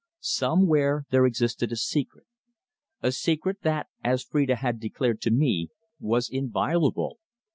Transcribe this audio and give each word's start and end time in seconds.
Somewhere 0.21 1.05
there 1.11 1.27
existed 1.27 1.71
a 1.71 1.75
secret 1.75 2.25
a 3.03 3.11
secret 3.11 3.61
that, 3.61 3.85
as 4.03 4.23
Phrida 4.25 4.55
had 4.55 4.79
declared 4.79 5.21
to 5.21 5.29
me, 5.29 5.69
was 5.99 6.27
inviolable. 6.27 7.19